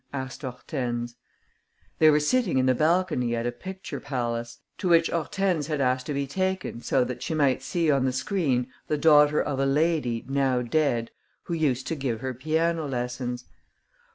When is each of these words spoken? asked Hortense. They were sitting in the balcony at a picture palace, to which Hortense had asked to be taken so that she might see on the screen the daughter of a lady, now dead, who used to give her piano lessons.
asked 0.13 0.41
Hortense. 0.41 1.13
They 1.99 2.09
were 2.09 2.19
sitting 2.19 2.57
in 2.57 2.65
the 2.65 2.73
balcony 2.73 3.35
at 3.35 3.45
a 3.45 3.51
picture 3.51 3.99
palace, 3.99 4.57
to 4.79 4.89
which 4.89 5.11
Hortense 5.11 5.67
had 5.67 5.79
asked 5.79 6.07
to 6.07 6.13
be 6.15 6.25
taken 6.25 6.81
so 6.81 7.03
that 7.03 7.21
she 7.21 7.35
might 7.35 7.61
see 7.61 7.91
on 7.91 8.05
the 8.05 8.11
screen 8.11 8.71
the 8.87 8.97
daughter 8.97 9.39
of 9.39 9.59
a 9.59 9.65
lady, 9.67 10.25
now 10.27 10.63
dead, 10.63 11.11
who 11.43 11.53
used 11.53 11.85
to 11.85 11.95
give 11.95 12.21
her 12.21 12.33
piano 12.33 12.87
lessons. 12.87 13.45